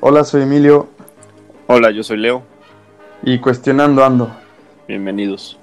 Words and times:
Hola, 0.00 0.24
soy 0.24 0.42
Emilio 0.42 0.88
Hola, 1.66 1.90
yo 1.90 2.02
soy 2.02 2.18
Leo. 2.18 2.42
y 3.22 3.38
cuestionando 3.40 4.04
ando. 4.04 4.30
Bienvenidos. 4.86 5.58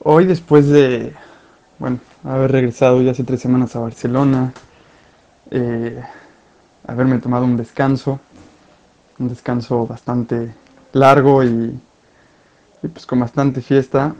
Hoy 0.00 0.24
después 0.24 0.68
de, 0.68 1.12
bueno, 1.78 1.98
haber 2.24 2.52
regresado 2.52 3.02
ya 3.02 3.10
hace 3.10 3.24
tres 3.24 3.40
semanas 3.40 3.76
a 3.76 3.80
Barcelona, 3.80 4.52
eh, 5.50 6.02
haberme 6.86 7.18
tomado 7.18 7.44
un 7.44 7.56
descanso, 7.56 8.20
un 9.18 9.28
descanso 9.28 9.86
bastante 9.86 10.54
largo 10.92 11.42
y, 11.44 11.78
y 12.82 12.88
pues 12.88 13.04
con 13.04 13.20
bastante 13.20 13.60
fiesta, 13.60 14.14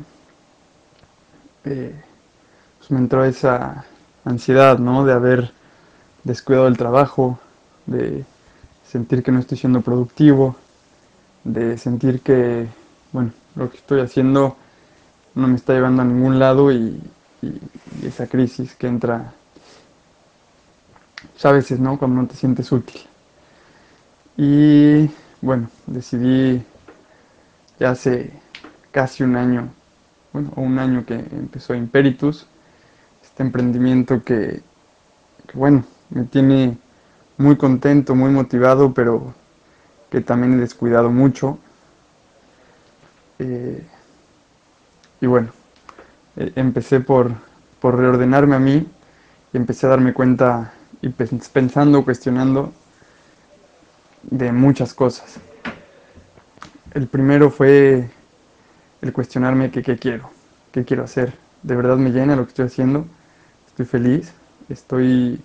eh, 1.65 1.95
pues 2.79 2.91
me 2.91 2.99
entró 2.99 3.25
esa 3.25 3.87
ansiedad, 4.25 4.79
¿no? 4.79 5.07
De 5.07 5.13
haber 5.15 5.53
descuidado 6.25 6.69
el 6.69 6.77
trabajo, 6.77 7.39
de 7.87 8.25
sentir 8.87 9.23
que 9.23 9.33
no 9.33 9.41
estoy 9.41 9.59
siendo 9.59 9.81
productivo, 9.81 10.57
de 11.45 11.79
sentir 11.79 12.21
que, 12.21 12.67
bueno, 13.13 13.33
lo 13.55 13.71
que 13.71 13.77
estoy 13.77 14.01
haciendo 14.01 14.57
no 15.35 15.49
me 15.49 15.57
está 15.57 15.73
llevando 15.73 16.03
a 16.03 16.05
ningún 16.05 16.39
lado 16.39 16.73
y, 16.73 17.01
esa 18.03 18.27
crisis 18.27 18.75
que 18.75 18.89
entra 18.89 19.33
pues, 21.33 21.47
a 21.47 21.53
veces, 21.53 21.79
¿no? 21.79 21.97
Cuando 21.97 22.23
no 22.23 22.27
te 22.27 22.35
sientes 22.35 22.73
útil. 22.73 23.01
Y 24.37 25.09
bueno, 25.41 25.71
decidí 25.87 26.61
ya 27.79 27.91
hace 27.91 28.33
casi 28.91 29.23
un 29.23 29.37
año, 29.37 29.69
bueno, 30.33 30.53
o 30.57 30.63
un 30.63 30.81
año 30.81 31.05
que 31.07 31.15
empezó 31.15 31.75
Imperitus, 31.75 32.47
este 33.23 33.45
emprendimiento 33.45 34.25
que, 34.25 34.63
bueno, 35.55 35.85
me 36.11 36.25
tiene 36.25 36.79
muy 37.39 37.57
contento, 37.57 38.15
muy 38.15 38.31
motivado, 38.31 38.95
pero 38.95 39.35
que 40.11 40.21
también 40.23 40.55
he 40.55 40.59
descuidado 40.63 41.11
mucho. 41.11 41.59
Eh, 43.39 43.81
y 45.21 45.27
bueno, 45.27 45.51
eh, 46.37 46.53
empecé 46.57 47.01
por, 47.01 47.33
por 47.81 47.97
reordenarme 47.99 48.57
a 48.57 48.61
mí 48.61 48.87
y 49.53 49.57
empecé 49.57 49.87
a 49.87 49.91
darme 49.91 50.15
cuenta 50.15 50.73
y 51.03 51.09
pens- 51.11 51.51
pensando, 51.53 52.05
cuestionando 52.05 52.73
de 54.23 54.53
muchas 54.53 54.95
cosas. 54.95 55.41
El 56.95 57.07
primero 57.07 57.51
fue 57.51 58.09
el 59.03 59.13
cuestionarme 59.13 59.71
que 59.71 59.83
qué 59.83 59.99
quiero, 59.99 60.31
qué 60.73 60.85
quiero 60.85 61.05
hacer. 61.05 61.35
¿De 61.63 61.77
verdad 61.77 61.97
me 61.97 62.11
llena 62.11 62.37
lo 62.37 62.45
que 62.45 62.51
estoy 62.51 62.67
haciendo? 62.67 63.07
¿Estoy 63.69 63.87
feliz? 63.87 64.33
¿Estoy 64.69 65.41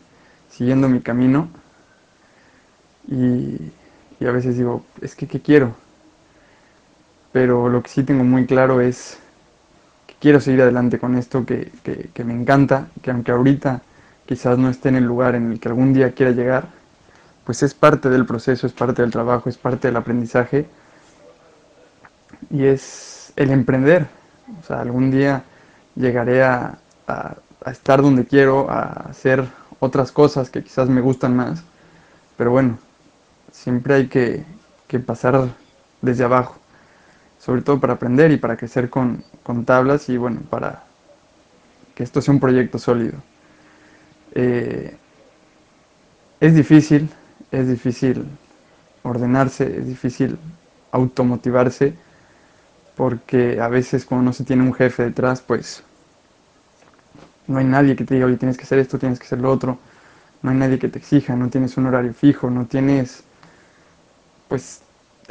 siguiendo 0.53 0.87
mi 0.89 1.01
camino? 1.01 1.49
Y, 3.07 3.71
y 4.19 4.25
a 4.25 4.31
veces 4.31 4.57
digo, 4.57 4.83
es 5.01 5.15
que 5.15 5.27
qué 5.27 5.41
quiero. 5.41 5.75
Pero 7.31 7.67
lo 7.69 7.81
que 7.83 7.89
sí 7.89 8.03
tengo 8.03 8.23
muy 8.23 8.45
claro 8.45 8.79
es 8.81 9.17
que 10.07 10.15
quiero 10.19 10.39
seguir 10.41 10.61
adelante 10.63 10.99
con 10.99 11.15
esto, 11.17 11.45
que, 11.45 11.71
que- 11.83 12.23
me 12.25 12.33
encanta, 12.33 12.87
que 13.03 13.11
aunque 13.11 13.31
ahorita 13.31 13.81
quizás 14.27 14.57
no 14.59 14.69
esté 14.69 14.89
en 14.89 14.97
el 14.97 15.05
lugar 15.05 15.35
en 15.35 15.51
el 15.53 15.59
que 15.59 15.69
algún 15.69 15.93
día 15.93 16.13
quiera 16.13 16.31
llegar, 16.33 16.67
pues 17.45 17.63
es 17.63 17.73
parte 17.75 18.09
del 18.09 18.25
proceso, 18.25 18.67
es 18.67 18.73
parte 18.73 19.01
del 19.03 19.11
trabajo, 19.11 19.49
es 19.49 19.57
parte 19.57 19.87
del 19.89 19.97
aprendizaje 19.97 20.67
y 22.49 22.65
es 22.65 23.33
el 23.35 23.51
emprender. 23.51 24.07
O 24.61 24.63
sea, 24.65 24.81
algún 24.81 25.11
día 25.11 25.43
llegaré 25.95 26.43
a, 26.43 26.77
a- 27.07 27.35
a 27.65 27.71
estar 27.71 28.01
donde 28.01 28.25
quiero, 28.25 28.69
a 28.69 28.83
hacer 29.09 29.45
otras 29.84 30.12
cosas 30.14 30.50
que 30.50 30.64
quizás 30.64 30.89
me 30.89 31.02
gustan 31.02 31.36
más, 31.36 31.64
pero 32.38 32.52
bueno, 32.52 32.78
siempre 33.52 33.95
hay 33.95 34.08
que, 34.08 34.45
que 34.88 35.00
pasar 35.00 35.50
desde 36.02 36.23
abajo, 36.23 36.58
sobre 37.38 37.61
todo 37.61 37.80
para 37.82 37.93
aprender 37.93 38.32
y 38.32 38.38
para 38.38 38.55
crecer 38.55 38.89
con, 38.89 39.23
con 39.43 39.66
tablas 39.66 40.08
y 40.08 40.17
bueno, 40.17 40.42
para 40.49 40.83
que 41.95 42.04
esto 42.04 42.22
sea 42.22 42.33
un 42.33 42.39
proyecto 42.39 42.80
sólido. 42.80 43.17
Eh, 44.36 44.95
es 46.39 46.55
difícil, 46.55 47.10
es 47.52 47.67
difícil 47.67 48.26
ordenarse, 49.04 49.80
es 49.80 49.88
difícil 49.88 50.38
automotivarse, 50.92 51.93
porque 52.95 53.60
a 53.60 53.67
veces 53.67 54.05
cuando 54.05 54.26
no 54.26 54.33
se 54.33 54.45
tiene 54.45 54.64
un 54.64 54.73
jefe 54.73 55.04
detrás, 55.04 55.42
pues 55.42 55.83
no 57.48 57.59
hay 57.59 57.65
nadie 57.65 57.95
que 57.95 58.05
te 58.05 58.15
diga, 58.15 58.26
oye, 58.27 58.37
tienes 58.37 58.58
que 58.58 58.64
hacer 58.64 58.80
esto, 58.80 58.99
tienes 58.99 59.20
que 59.20 59.26
hacer 59.26 59.39
lo 59.39 59.52
otro, 59.52 59.77
no 60.42 60.52
hay 60.52 60.58
nadie 60.58 60.80
que 60.80 60.89
te 60.89 60.99
exija, 60.99 61.36
no 61.36 61.49
tienes 61.49 61.77
un 61.77 61.87
horario 61.87 62.14
fijo, 62.14 62.49
no 62.49 62.65
tienes, 62.65 63.23
pues, 64.48 64.81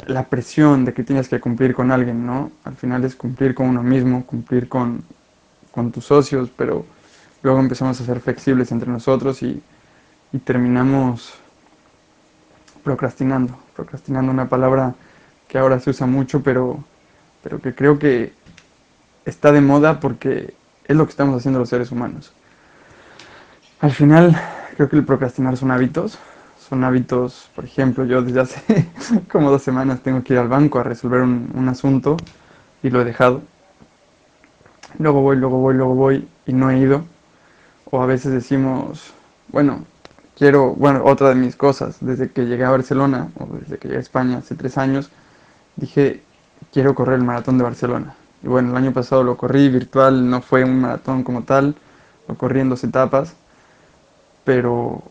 la 0.07 0.25
presión 0.27 0.85
de 0.85 0.93
que 0.93 1.03
tienes 1.03 1.29
que 1.29 1.39
cumplir 1.39 1.73
con 1.73 1.91
alguien, 1.91 2.25
¿no? 2.25 2.51
Al 2.63 2.75
final 2.75 3.03
es 3.05 3.15
cumplir 3.15 3.53
con 3.53 3.67
uno 3.67 3.83
mismo, 3.83 4.25
cumplir 4.25 4.67
con, 4.67 5.03
con 5.71 5.91
tus 5.91 6.05
socios, 6.05 6.49
pero 6.55 6.85
luego 7.41 7.59
empezamos 7.59 7.99
a 8.01 8.05
ser 8.05 8.19
flexibles 8.19 8.71
entre 8.71 8.89
nosotros 8.89 9.43
y, 9.43 9.61
y 10.31 10.39
terminamos 10.39 11.33
procrastinando. 12.83 13.57
Procrastinando 13.75 14.31
una 14.31 14.49
palabra 14.49 14.95
que 15.47 15.57
ahora 15.57 15.79
se 15.79 15.91
usa 15.91 16.07
mucho, 16.07 16.43
pero, 16.43 16.83
pero 17.43 17.61
que 17.61 17.73
creo 17.73 17.97
que 17.99 18.33
está 19.25 19.51
de 19.51 19.61
moda 19.61 19.99
porque 19.99 20.53
es 20.85 20.95
lo 20.95 21.05
que 21.05 21.11
estamos 21.11 21.37
haciendo 21.37 21.59
los 21.59 21.69
seres 21.69 21.91
humanos. 21.91 22.33
Al 23.79 23.91
final, 23.91 24.39
creo 24.75 24.89
que 24.89 24.95
el 24.95 25.05
procrastinar 25.05 25.57
son 25.57 25.71
hábitos. 25.71 26.17
Son 26.57 26.83
hábitos, 26.83 27.49
por 27.55 27.65
ejemplo, 27.65 28.05
yo 28.05 28.21
desde 28.21 28.39
hace 28.39 28.89
como 29.31 29.51
dos 29.51 29.61
semanas 29.61 30.01
tengo 30.01 30.23
que 30.23 30.33
ir 30.33 30.39
al 30.39 30.47
banco 30.47 30.79
a 30.79 30.83
resolver 30.83 31.21
un, 31.21 31.51
un 31.53 31.67
asunto 31.69 32.17
y 32.81 32.89
lo 32.89 33.01
he 33.01 33.05
dejado. 33.05 33.41
Luego 34.97 35.21
voy, 35.21 35.35
luego 35.37 35.59
voy, 35.59 35.75
luego 35.75 35.95
voy 35.95 36.27
y 36.45 36.53
no 36.53 36.69
he 36.69 36.79
ido. 36.79 37.03
O 37.91 38.01
a 38.01 38.05
veces 38.05 38.31
decimos, 38.31 39.13
bueno, 39.49 39.85
quiero, 40.35 40.73
bueno, 40.73 41.03
otra 41.05 41.29
de 41.29 41.35
mis 41.35 41.55
cosas, 41.55 41.97
desde 42.01 42.31
que 42.31 42.45
llegué 42.45 42.63
a 42.63 42.71
Barcelona, 42.71 43.29
o 43.39 43.45
desde 43.57 43.77
que 43.77 43.87
llegué 43.87 43.97
a 43.99 44.01
España 44.01 44.37
hace 44.39 44.55
tres 44.55 44.77
años, 44.77 45.09
dije, 45.75 46.23
quiero 46.71 46.95
correr 46.95 47.15
el 47.15 47.23
maratón 47.23 47.57
de 47.57 47.63
Barcelona. 47.63 48.15
Y 48.43 48.47
bueno, 48.47 48.71
el 48.71 48.77
año 48.77 48.93
pasado 48.93 49.23
lo 49.23 49.37
corrí 49.37 49.69
virtual, 49.69 50.29
no 50.29 50.41
fue 50.41 50.63
un 50.63 50.81
maratón 50.81 51.23
como 51.23 51.43
tal, 51.43 51.75
lo 52.27 52.35
corrí 52.35 52.59
en 52.59 52.69
dos 52.69 52.83
etapas, 52.83 53.35
pero 54.43 55.03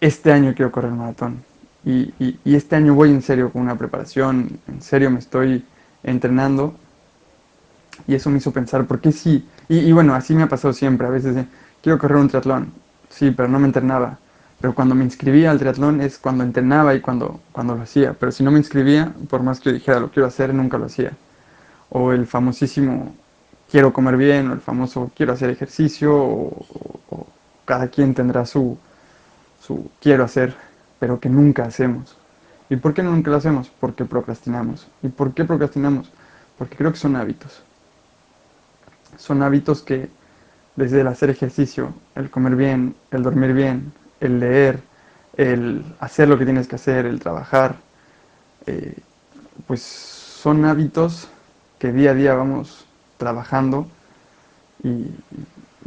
este 0.00 0.32
año 0.32 0.54
quiero 0.54 0.72
correr 0.72 0.90
el 0.90 0.96
maratón. 0.98 1.42
Y, 1.84 2.12
y- 2.18 2.38
y 2.44 2.54
este 2.56 2.76
año 2.76 2.94
voy 2.94 3.10
en 3.10 3.22
serio 3.22 3.52
con 3.52 3.62
una 3.62 3.76
preparación, 3.78 4.58
en 4.66 4.82
serio 4.82 5.10
me 5.10 5.18
estoy 5.20 5.64
entrenando. 6.02 6.74
Y 8.06 8.14
eso 8.14 8.30
me 8.30 8.38
hizo 8.38 8.52
pensar, 8.52 8.86
¿por 8.86 9.00
qué 9.00 9.12
sí? 9.12 9.46
Y, 9.68 9.78
y 9.78 9.92
bueno, 9.92 10.14
así 10.14 10.34
me 10.34 10.42
ha 10.42 10.48
pasado 10.48 10.72
siempre. 10.72 11.06
A 11.06 11.10
veces, 11.10 11.34
de, 11.34 11.46
quiero 11.82 11.98
correr 11.98 12.18
un 12.18 12.28
triatlón. 12.28 12.72
Sí, 13.08 13.30
pero 13.30 13.48
no 13.48 13.58
me 13.58 13.66
entrenaba. 13.66 14.18
Pero 14.60 14.74
cuando 14.74 14.94
me 14.94 15.04
inscribía 15.04 15.50
al 15.50 15.58
triatlón 15.58 16.00
es 16.00 16.18
cuando 16.18 16.44
entrenaba 16.44 16.94
y 16.94 17.00
cuando, 17.00 17.40
cuando 17.52 17.74
lo 17.74 17.82
hacía. 17.82 18.14
Pero 18.18 18.32
si 18.32 18.42
no 18.44 18.50
me 18.50 18.58
inscribía, 18.58 19.12
por 19.28 19.42
más 19.42 19.60
que 19.60 19.72
dijera 19.72 20.00
lo 20.00 20.10
quiero 20.10 20.26
hacer, 20.28 20.54
nunca 20.54 20.78
lo 20.78 20.86
hacía. 20.86 21.12
O 21.90 22.12
el 22.12 22.26
famosísimo 22.26 23.14
quiero 23.70 23.92
comer 23.92 24.16
bien, 24.16 24.50
o 24.50 24.52
el 24.54 24.60
famoso 24.60 25.10
quiero 25.14 25.32
hacer 25.32 25.50
ejercicio, 25.50 26.14
o, 26.14 27.26
cada 27.64 27.88
quien 27.88 28.14
tendrá 28.14 28.46
su, 28.46 28.78
su 29.60 29.90
quiero 30.00 30.24
hacer, 30.24 30.54
pero 31.00 31.18
que 31.18 31.28
nunca 31.28 31.64
hacemos. 31.64 32.16
¿Y 32.70 32.76
por 32.76 32.94
qué 32.94 33.02
nunca 33.02 33.30
lo 33.30 33.36
hacemos? 33.36 33.70
Porque 33.80 34.04
procrastinamos. 34.04 34.86
¿Y 35.02 35.08
por 35.08 35.34
qué 35.34 35.44
procrastinamos? 35.44 36.10
Porque 36.58 36.76
creo 36.76 36.92
que 36.92 36.98
son 36.98 37.16
hábitos. 37.16 37.62
Son 39.16 39.42
hábitos 39.42 39.82
que 39.82 40.08
desde 40.76 41.00
el 41.00 41.06
hacer 41.08 41.30
ejercicio, 41.30 41.94
el 42.14 42.30
comer 42.30 42.54
bien, 42.54 42.94
el 43.10 43.22
dormir 43.22 43.52
bien, 43.52 43.92
el 44.20 44.38
leer, 44.38 44.80
el 45.36 45.84
hacer 46.00 46.28
lo 46.28 46.38
que 46.38 46.44
tienes 46.44 46.68
que 46.68 46.76
hacer, 46.76 47.06
el 47.06 47.20
trabajar, 47.20 47.76
eh, 48.66 48.94
pues 49.66 49.82
son 49.82 50.64
hábitos 50.64 51.28
que 51.78 51.92
día 51.92 52.12
a 52.12 52.14
día 52.14 52.34
vamos 52.34 52.86
trabajando 53.16 53.86
y, 54.82 55.10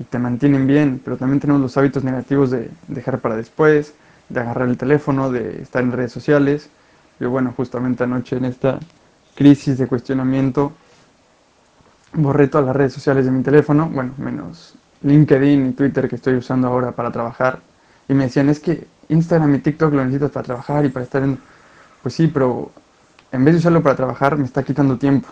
te 0.10 0.18
mantienen 0.18 0.66
bien, 0.66 1.02
pero 1.04 1.18
también 1.18 1.42
tenemos 1.42 1.62
los 1.62 1.76
hábitos 1.76 2.06
negativos 2.06 2.52
de 2.52 2.72
dejar 2.88 3.20
para 3.20 3.36
después, 3.36 3.94
de 4.30 4.40
agarrar 4.40 4.70
el 4.70 4.78
teléfono, 4.78 5.30
de 5.30 5.62
estar 5.62 5.84
en 5.84 5.92
redes 5.92 6.14
sociales. 6.14 6.70
Yo, 7.20 7.30
bueno, 7.30 7.54
justamente 7.58 8.06
anoche 8.06 8.38
en 8.38 8.46
esta 8.46 8.80
crisis 9.36 9.78
de 9.78 9.88
cuestionamiento, 9.88 10.72
borré 12.14 12.48
todas 12.48 12.68
las 12.68 12.76
redes 12.78 12.94
sociales 12.94 13.26
de 13.26 13.32
mi 13.32 13.44
teléfono, 13.44 13.90
bueno, 13.90 14.14
menos 14.18 14.76
LinkedIn 15.04 15.68
y 15.68 15.72
Twitter 15.74 16.08
que 16.08 16.16
estoy 16.16 16.36
usando 16.36 16.70
ahora 16.70 16.92
para 16.92 17.12
trabajar. 17.12 17.60
Y 18.08 18.14
me 18.14 18.26
decían, 18.26 18.50
es 18.50 18.60
que 18.60 18.88
Instagram 19.10 19.56
y 19.56 19.60
TikTok 19.60 19.94
lo 19.94 20.04
necesitas 20.04 20.32
para 20.32 20.46
trabajar 20.46 20.86
y 20.86 20.90
para 20.90 21.04
estar 21.04 21.24
en... 21.24 21.38
Pues 22.02 22.16
sí, 22.16 22.28
pero 22.28 22.72
en 23.32 23.44
vez 23.44 23.56
de 23.56 23.60
usarlo 23.60 23.84
para 23.84 23.96
trabajar, 23.96 24.38
me 24.38 24.46
está 24.46 24.64
quitando 24.64 24.98
tiempo. 24.98 25.28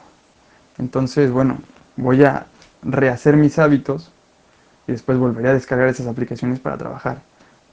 Entonces, 0.78 1.32
bueno, 1.32 1.60
voy 1.96 2.24
a 2.24 2.46
rehacer 2.84 3.38
mis 3.38 3.60
hábitos 3.60 4.12
y 4.88 4.92
después 4.92 5.18
volvería 5.18 5.52
a 5.52 5.54
descargar 5.56 5.90
esas 5.90 6.08
aplicaciones 6.08 6.60
para 6.60 6.78
trabajar, 6.78 7.22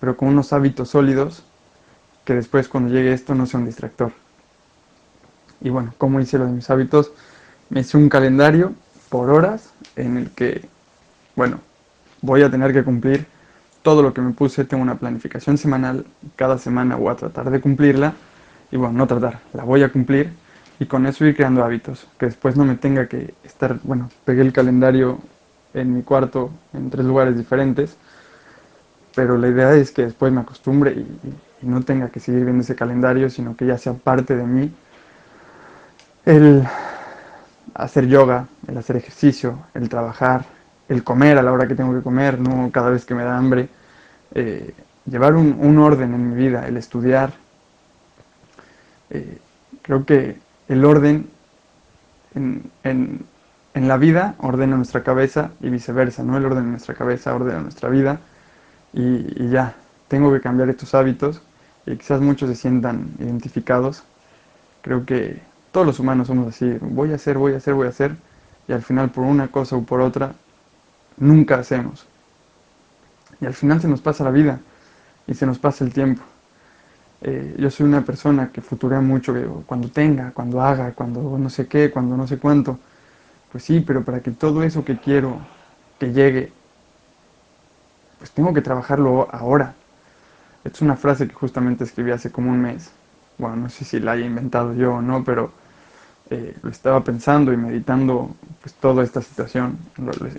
pero 0.01 0.17
con 0.17 0.29
unos 0.29 0.53
hábitos 0.53 0.91
sólidos 0.91 1.45
que 2.25 2.35
después 2.35 2.69
cuando 2.69 2.93
llegue 2.93 3.13
esto 3.13 3.35
no 3.35 3.47
sea 3.47 3.61
un 3.61 3.67
distractor. 3.67 4.13
Y 5.61 5.71
bueno, 5.71 5.95
como 5.99 6.21
hice 6.21 6.39
lo 6.39 6.47
de 6.47 6.53
mis 6.53 6.69
hábitos? 6.71 7.13
Me 7.71 7.81
hice 7.81 7.97
un 7.97 8.09
calendario 8.09 8.75
por 9.09 9.31
horas 9.31 9.73
en 9.97 10.17
el 10.17 10.31
que, 10.31 10.69
bueno, 11.37 11.61
voy 12.21 12.43
a 12.43 12.51
tener 12.51 12.73
que 12.73 12.83
cumplir 12.85 13.27
todo 13.83 14.03
lo 14.03 14.15
que 14.15 14.23
me 14.23 14.33
puse, 14.33 14.65
tengo 14.65 14.83
una 14.83 14.97
planificación 14.97 15.59
semanal, 15.59 16.07
cada 16.37 16.59
semana 16.59 16.97
voy 16.97 17.13
a 17.13 17.17
tratar 17.17 17.51
de 17.51 17.61
cumplirla, 17.61 18.15
y 18.73 18.77
bueno, 18.77 18.95
no 18.95 19.07
tratar, 19.07 19.41
la 19.53 19.63
voy 19.63 19.83
a 19.83 19.93
cumplir, 19.93 20.33
y 20.79 20.87
con 20.87 21.07
eso 21.07 21.25
ir 21.25 21.37
creando 21.37 21.65
hábitos, 21.65 22.07
que 22.19 22.27
después 22.27 22.57
no 22.57 22.65
me 22.65 22.77
tenga 22.77 23.07
que 23.07 23.35
estar, 23.45 23.79
bueno, 23.83 24.11
pegué 24.25 24.43
el 24.43 24.53
calendario 24.53 25.19
en 25.73 25.95
mi 25.95 26.03
cuarto 26.03 26.51
en 26.73 26.91
tres 26.91 27.05
lugares 27.05 27.37
diferentes, 27.37 27.97
pero 29.15 29.39
la 29.39 29.49
idea 29.49 29.75
es 29.75 29.93
que 29.93 30.03
después 30.03 30.33
me 30.33 30.41
acostumbre 30.41 30.93
y, 30.93 31.07
y 31.63 31.67
no 31.67 31.83
tenga 31.83 32.09
que 32.09 32.21
seguir 32.21 32.45
viendo 32.45 32.63
ese 32.63 32.75
calendario, 32.75 33.31
sino 33.31 33.57
que 33.57 33.67
ya 33.67 33.79
sea 33.79 33.95
parte 33.95 34.37
de 34.37 34.45
mí 34.45 34.73
el 36.25 36.67
hacer 37.75 38.07
yoga, 38.07 38.47
el 38.67 38.79
hacer 38.79 38.97
ejercicio, 38.97 39.59
el 39.75 39.89
trabajar, 39.89 40.45
el 40.89 41.05
comer 41.05 41.39
a 41.39 41.43
la 41.43 41.53
hora 41.53 41.67
que 41.67 41.75
tengo 41.75 41.95
que 41.95 42.03
comer, 42.03 42.39
no 42.39 42.71
cada 42.71 42.91
vez 42.91 43.05
que 43.05 43.15
me 43.15 43.25
da 43.25 43.37
hambre, 43.37 43.69
eh, 44.35 44.75
llevar 45.07 45.35
un, 45.35 45.79
orden 45.79 46.15
en 46.15 46.31
mi 46.31 46.37
vida, 46.37 46.67
el 46.67 46.77
estudiar. 46.77 47.33
Eh, 49.11 49.39
creo 49.83 50.05
que 50.05 50.39
el 50.69 50.85
orden 50.85 51.29
en, 52.35 53.25
la 53.75 53.97
vida 53.97 54.35
ordena 54.39 54.77
nuestra 54.77 55.03
cabeza 55.03 55.51
y 55.61 55.69
viceversa, 55.69 56.23
¿no? 56.23 56.37
El 56.37 56.47
orden 56.47 56.65
en 56.65 56.71
nuestra 56.73 56.95
cabeza 56.95 57.35
ordena 57.35 57.61
nuestra 57.61 57.89
vida 57.89 58.21
y, 58.93 59.45
y 59.45 59.51
ya, 59.51 59.75
tengo 60.09 60.33
que 60.33 60.41
cambiar 60.41 60.69
estos 60.69 60.95
hábitos 60.95 61.43
y 61.87 61.97
quizás 61.97 62.21
muchos 62.21 62.49
se 62.49 62.57
sientan 62.57 63.11
identificados. 63.19 64.05
Creo 64.83 65.05
que 65.05 65.41
todos 65.73 65.87
los 65.87 65.99
humanos 65.99 66.29
somos 66.29 66.49
así, 66.49 66.79
voy 66.81 67.13
a 67.13 67.17
hacer, 67.17 67.37
voy 67.37 67.55
a 67.55 67.57
hacer, 67.57 67.75
voy 67.75 67.87
a 67.87 67.91
hacer, 67.91 68.17
y 68.69 68.73
al 68.73 68.83
final 68.83 69.11
por 69.11 69.25
una 69.25 69.49
cosa 69.49 69.77
o 69.77 69.83
por 69.83 70.01
otra, 70.01 70.35
nunca 71.17 71.57
hacemos. 71.57 72.07
Y 73.41 73.47
al 73.47 73.55
final 73.55 73.81
se 73.81 73.89
nos 73.89 74.01
pasa 74.01 74.25
la 74.25 74.31
vida 74.31 74.61
y 75.27 75.35
se 75.35 75.47
nos 75.47 75.59
pasa 75.59 75.85
el 75.85 75.93
tiempo. 75.93 76.23
Eh, 77.27 77.57
yo 77.59 77.71
soy 77.71 77.87
una 77.87 78.03
persona 78.05 78.51
que 78.53 78.61
futurea 78.61 79.01
mucho, 79.01 79.35
cuando 79.67 79.89
tenga, 79.89 80.33
cuando 80.33 80.61
haga, 80.61 80.93
cuando 80.93 81.39
no 81.39 81.49
sé 81.49 81.67
qué, 81.67 81.91
cuando 81.91 82.19
no 82.19 82.27
sé 82.27 82.39
cuánto. 82.39 82.79
Pues 83.51 83.65
sí, 83.65 83.81
pero 83.81 84.05
para 84.05 84.21
que 84.21 84.31
todo 84.31 84.63
eso 84.63 84.85
que 84.85 84.99
quiero 84.99 85.39
que 85.99 86.13
llegue, 86.13 86.53
pues 88.19 88.31
tengo 88.33 88.53
que 88.53 88.61
trabajarlo 88.61 89.29
ahora. 89.33 89.75
Es 90.65 90.83
una 90.83 90.97
frase 90.97 91.27
que 91.27 91.35
justamente 91.35 91.85
escribí 91.85 92.11
hace 92.11 92.31
como 92.31 92.51
un 92.51 92.61
mes. 92.61 92.91
Bueno, 93.39 93.57
no 93.57 93.69
sé 93.71 93.87
si 93.87 94.01
la 94.01 94.13
haya 94.13 94.27
inventado 94.27 94.75
yo 94.75 94.97
o 94.97 95.03
no, 95.03 95.25
pero 95.25 95.51
eh, 96.31 96.57
lo 96.63 96.71
estaba 96.71 97.03
pensando 97.05 97.53
y 97.55 97.57
meditando 97.57 98.35
pues 98.61 98.75
toda 98.75 99.03
esta 99.03 99.23
situación. 99.23 99.79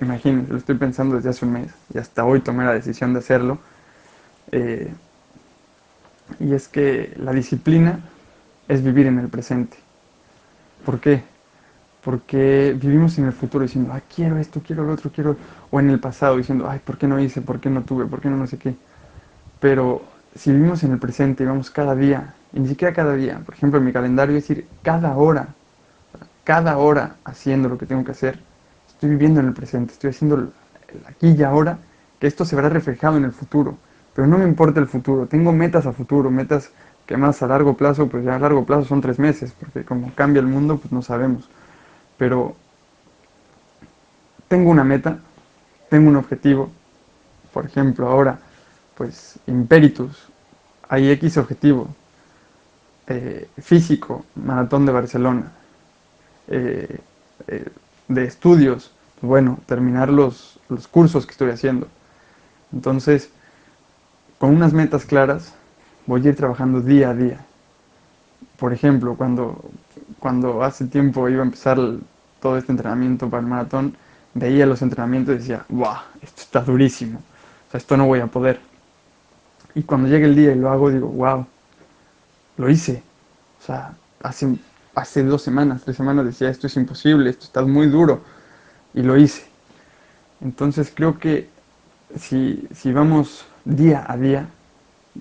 imagínense, 0.01 0.51
lo 0.51 0.57
estoy 0.59 0.75
pensando 0.75 1.15
desde 1.15 1.29
hace 1.29 1.45
un 1.45 1.53
mes 1.53 1.71
y 1.93 1.97
hasta 1.97 2.25
hoy 2.25 2.41
tomé 2.41 2.63
la 2.63 2.73
decisión 2.73 3.13
de 3.13 3.19
hacerlo. 3.19 3.57
Eh, 4.51 4.93
y 6.39 6.53
es 6.53 6.67
que 6.67 7.13
la 7.17 7.31
disciplina 7.31 7.99
es 8.67 8.83
vivir 8.83 9.07
en 9.07 9.19
el 9.19 9.27
presente. 9.29 9.77
¿Por 10.85 10.99
qué? 10.99 11.23
Porque 12.03 12.75
vivimos 12.79 13.17
en 13.17 13.25
el 13.25 13.33
futuro 13.33 13.63
diciendo, 13.63 13.91
ay, 13.93 14.01
quiero 14.13 14.37
esto, 14.37 14.61
quiero 14.65 14.83
lo 14.83 14.93
otro, 14.93 15.11
quiero... 15.11 15.37
O 15.71 15.79
en 15.79 15.89
el 15.89 15.99
pasado 15.99 16.37
diciendo, 16.37 16.69
ay, 16.69 16.79
¿por 16.83 16.97
qué 16.97 17.07
no 17.07 17.19
hice? 17.19 17.41
¿Por 17.41 17.59
qué 17.59 17.69
no 17.69 17.83
tuve? 17.83 18.05
¿Por 18.05 18.21
qué 18.21 18.29
no 18.29 18.37
no 18.37 18.47
sé 18.47 18.57
qué? 18.57 18.75
Pero 19.59 20.03
si 20.35 20.51
vivimos 20.51 20.83
en 20.83 20.91
el 20.91 20.99
presente 20.99 21.43
y 21.43 21.47
vamos 21.47 21.71
cada 21.71 21.95
día, 21.95 22.35
y 22.53 22.59
ni 22.59 22.67
siquiera 22.67 22.93
cada 22.93 23.15
día, 23.15 23.39
por 23.45 23.55
ejemplo, 23.55 23.79
en 23.79 23.85
mi 23.85 23.91
calendario 23.93 24.37
es 24.37 24.47
decir, 24.47 24.67
cada 24.83 25.15
hora 25.17 25.47
cada 26.45 26.77
hora 26.77 27.15
haciendo 27.25 27.67
lo 27.67 27.77
que 27.77 27.87
tengo 27.87 28.05
que 28.05 28.11
hacer, 28.11 28.39
estoy 28.87 29.09
viviendo 29.09 29.41
en 29.41 29.47
el 29.47 29.53
presente, 29.53 29.91
estoy 29.91 30.11
haciendo 30.11 30.53
aquí 31.07 31.31
y 31.31 31.43
ahora, 31.43 31.79
que 32.19 32.27
esto 32.27 32.45
se 32.45 32.55
verá 32.55 32.69
reflejado 32.69 33.17
en 33.17 33.25
el 33.25 33.33
futuro. 33.33 33.77
Pero 34.15 34.27
no 34.27 34.37
me 34.37 34.45
importa 34.45 34.79
el 34.79 34.87
futuro, 34.87 35.27
tengo 35.27 35.51
metas 35.51 35.85
a 35.85 35.91
futuro, 35.91 36.31
metas 36.31 36.71
que 37.05 37.17
más 37.17 37.43
a 37.43 37.47
largo 37.47 37.75
plazo, 37.75 38.07
pues 38.07 38.23
ya 38.23 38.35
a 38.35 38.39
largo 38.39 38.65
plazo 38.65 38.85
son 38.85 39.01
tres 39.01 39.19
meses, 39.19 39.53
porque 39.59 39.83
como 39.83 40.13
cambia 40.15 40.39
el 40.39 40.47
mundo, 40.47 40.77
pues 40.77 40.91
no 40.91 41.01
sabemos. 41.01 41.49
Pero 42.17 42.55
tengo 44.47 44.71
una 44.71 44.85
meta, 44.85 45.19
tengo 45.89 46.09
un 46.09 46.15
objetivo, 46.15 46.71
por 47.53 47.65
ejemplo, 47.65 48.07
ahora, 48.07 48.39
pues 48.95 49.37
Imperitus, 49.47 50.29
hay 50.87 51.09
X 51.11 51.37
objetivo, 51.37 51.89
eh, 53.07 53.49
físico, 53.61 54.25
maratón 54.35 54.85
de 54.85 54.91
Barcelona, 54.93 55.51
eh, 56.47 56.99
eh, 57.47 57.69
de 58.07 58.23
estudios, 58.23 58.91
bueno, 59.21 59.59
terminar 59.65 60.09
los, 60.09 60.59
los 60.69 60.87
cursos 60.87 61.25
que 61.25 61.31
estoy 61.33 61.51
haciendo. 61.51 61.87
Entonces, 62.71 63.29
con 64.37 64.55
unas 64.55 64.73
metas 64.73 65.05
claras, 65.05 65.53
voy 66.05 66.25
a 66.25 66.29
ir 66.29 66.35
trabajando 66.35 66.81
día 66.81 67.09
a 67.09 67.13
día. 67.13 67.39
Por 68.57 68.73
ejemplo, 68.73 69.15
cuando, 69.15 69.63
cuando 70.19 70.63
hace 70.63 70.85
tiempo 70.85 71.27
iba 71.29 71.41
a 71.41 71.45
empezar 71.45 71.77
todo 72.41 72.57
este 72.57 72.71
entrenamiento 72.71 73.29
para 73.29 73.41
el 73.41 73.47
maratón, 73.47 73.95
veía 74.33 74.65
los 74.65 74.81
entrenamientos 74.81 75.35
y 75.35 75.37
decía, 75.39 75.65
¡guau! 75.69 75.97
Esto 76.21 76.41
está 76.41 76.61
durísimo. 76.61 77.19
O 77.67 77.71
sea, 77.71 77.77
esto 77.77 77.97
no 77.97 78.07
voy 78.07 78.19
a 78.19 78.27
poder. 78.27 78.59
Y 79.73 79.83
cuando 79.83 80.07
llegue 80.07 80.25
el 80.25 80.35
día 80.35 80.51
y 80.53 80.59
lo 80.59 80.69
hago, 80.69 80.89
digo, 80.89 81.07
¡wow! 81.07 81.45
Lo 82.57 82.69
hice. 82.69 83.03
O 83.61 83.65
sea, 83.65 83.93
hace 84.21 84.57
hace 84.95 85.23
dos 85.23 85.41
semanas, 85.41 85.83
tres 85.83 85.97
semanas 85.97 86.25
decía, 86.25 86.49
esto 86.49 86.67
es 86.67 86.75
imposible, 86.77 87.29
esto 87.29 87.45
está 87.45 87.61
muy 87.61 87.87
duro, 87.87 88.23
y 88.93 89.01
lo 89.01 89.17
hice. 89.17 89.45
Entonces 90.41 90.91
creo 90.93 91.19
que 91.19 91.49
si, 92.17 92.67
si 92.73 92.93
vamos 92.93 93.45
día 93.65 94.05
a 94.07 94.17
día, 94.17 94.47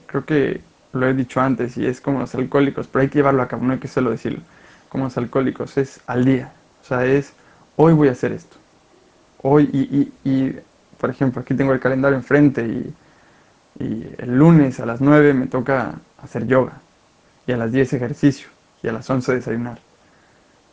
creo 0.07 0.25
que 0.25 0.61
lo 0.93 1.09
he 1.09 1.15
dicho 1.15 1.41
antes, 1.41 1.77
y 1.77 1.87
es 1.87 2.01
como 2.01 2.21
los 2.21 2.35
alcohólicos, 2.35 2.87
pero 2.87 3.03
hay 3.03 3.09
que 3.09 3.19
llevarlo 3.19 3.43
a 3.43 3.49
cabo, 3.49 3.65
no 3.65 3.73
hay 3.73 3.79
que 3.79 3.89
solo 3.89 4.11
decirlo, 4.11 4.41
como 4.89 5.05
los 5.05 5.17
alcohólicos, 5.19 5.77
es 5.77 6.01
al 6.07 6.25
día, 6.25 6.53
o 6.83 6.87
sea, 6.87 7.05
es 7.05 7.33
hoy 7.77 7.93
voy 7.95 8.09
a 8.09 8.13
hacer 8.13 8.33
esto, 8.33 8.57
hoy, 9.43 9.69
y, 9.73 10.13
y, 10.29 10.57
por 11.01 11.11
ejemplo, 11.11 11.43
aquí 11.43 11.55
tengo 11.55 11.73
el 11.73 11.81
calendario 11.81 12.17
enfrente, 12.17 12.67
y, 12.67 12.95
y 13.83 14.09
el 14.19 14.39
lunes 14.39 14.79
a 14.79 14.87
las 14.87 15.01
9 15.01 15.35
me 15.35 15.47
toca 15.47 15.97
hacer 16.23 16.47
yoga, 16.47 16.75
y 17.47 17.53
a 17.53 17.57
las 17.57 17.73
10 17.73 17.93
ejercicio, 17.95 18.49
y 18.83 18.89
a 18.89 18.93
las 18.93 19.09
11 19.09 19.35
desayunar. 19.35 19.79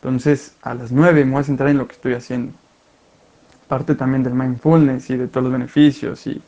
Entonces, 0.01 0.55
a 0.61 0.73
las 0.73 0.91
9 0.91 1.25
me 1.25 1.31
voy 1.31 1.41
a 1.41 1.43
centrar 1.43 1.69
en 1.69 1.77
lo 1.77 1.87
que 1.87 1.93
estoy 1.93 2.13
haciendo. 2.13 2.53
Parte 3.67 3.95
también 3.95 4.23
del 4.23 4.33
mindfulness 4.33 5.09
y 5.11 5.15
de 5.15 5.27
todos 5.27 5.43
los 5.43 5.53
beneficios 5.53 6.25
y 6.27 6.41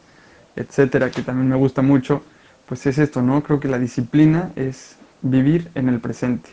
etcétera, 0.55 1.12
que 1.12 1.22
también 1.22 1.50
me 1.50 1.55
gusta 1.55 1.81
mucho, 1.81 2.24
pues 2.67 2.86
es 2.86 2.98
esto, 2.98 3.22
¿no? 3.22 3.43
Creo 3.43 3.60
que 3.60 3.67
la 3.67 3.79
disciplina 3.79 4.51
es 4.55 4.95
vivir 5.22 5.69
en 5.75 5.89
el 5.89 6.00
presente. 6.00 6.50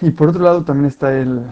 Y 0.00 0.10
por 0.10 0.28
otro 0.28 0.42
lado 0.42 0.64
también 0.64 0.86
está 0.86 1.16
el, 1.18 1.42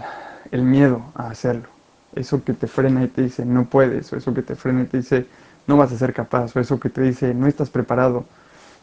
el 0.51 0.63
miedo 0.63 1.03
a 1.15 1.29
hacerlo. 1.29 1.69
Eso 2.15 2.43
que 2.43 2.53
te 2.53 2.67
frena 2.67 3.03
y 3.03 3.07
te 3.07 3.23
dice 3.23 3.45
no 3.45 3.65
puedes, 3.65 4.11
o 4.11 4.17
eso 4.17 4.33
que 4.33 4.41
te 4.41 4.55
frena 4.55 4.81
y 4.83 4.85
te 4.85 4.97
dice 4.97 5.25
no 5.67 5.77
vas 5.77 5.91
a 5.91 5.97
ser 5.97 6.13
capaz, 6.13 6.55
o 6.55 6.59
eso 6.59 6.79
que 6.79 6.89
te 6.89 7.01
dice 7.01 7.33
no 7.33 7.47
estás 7.47 7.69
preparado. 7.69 8.25